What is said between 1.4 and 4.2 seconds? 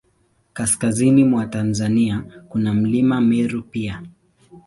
Tanzania, kuna Mlima Meru pia.